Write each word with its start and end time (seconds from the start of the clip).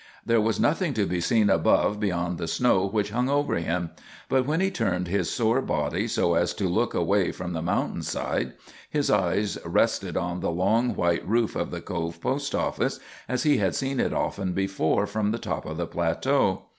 There 0.25 0.41
was 0.41 0.59
nothing 0.59 0.95
to 0.95 1.05
be 1.05 1.21
seen 1.21 1.47
above 1.51 1.99
beyond 1.99 2.39
the 2.39 2.47
snow 2.47 2.87
which 2.87 3.11
hung 3.11 3.29
over 3.29 3.53
him; 3.57 3.91
but 4.29 4.47
when 4.47 4.59
he 4.59 4.71
turned 4.71 5.07
his 5.07 5.29
sore 5.29 5.61
body 5.61 6.07
so 6.07 6.33
as 6.33 6.55
to 6.55 6.63
look 6.67 6.95
away 6.95 7.31
from 7.31 7.53
the 7.53 7.61
mountain 7.61 8.01
side, 8.01 8.53
his 8.89 9.11
eyes 9.11 9.59
rested 9.63 10.17
on 10.17 10.39
the 10.39 10.49
long 10.49 10.95
white 10.95 11.23
roof 11.29 11.55
of 11.55 11.69
the 11.69 11.81
Cove 11.81 12.19
post 12.19 12.55
office, 12.55 12.99
as 13.29 13.43
he 13.43 13.57
had 13.57 13.75
seen 13.75 13.99
it 13.99 14.11
often 14.11 14.53
before 14.53 15.05
from 15.05 15.29
the 15.29 15.37
top 15.37 15.67
of 15.67 15.77
the 15.77 15.85
plateau. 15.85 16.63